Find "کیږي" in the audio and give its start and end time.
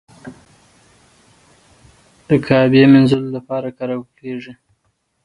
4.19-4.53